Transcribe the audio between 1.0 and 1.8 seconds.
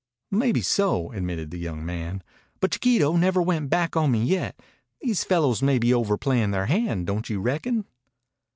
admitted the